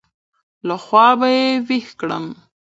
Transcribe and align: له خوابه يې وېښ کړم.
له 0.67 0.75
خوابه 0.83 1.27
يې 1.35 1.47
وېښ 1.67 1.89
کړم. 1.99 2.25